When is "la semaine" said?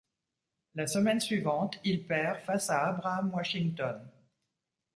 0.73-1.19